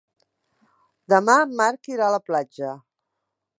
[1.13, 2.75] Demà en Marc irà a la platja.